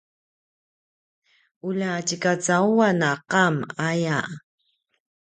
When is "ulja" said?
1.67-1.91